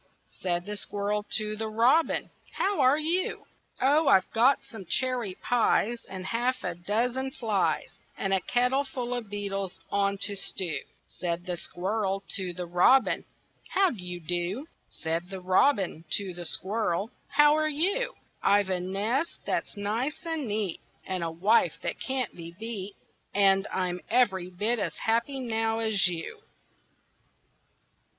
[0.41, 3.45] Said the Squirrel to the Robin, "How are you?"
[3.79, 8.83] "Oh, I've got some cherry pies, And a half a dozen flies, And a kettle
[8.83, 13.25] full of beetles on to stew." Said the Squirrel to the Robin,
[13.69, 18.79] "How d' you do?" Said the Robin to the Squirrel, "How are you?" "I've a
[18.79, 22.95] nest that's nice and neat, And a wife that can't be beat,
[23.35, 26.41] And I'm every bit as happy now as you."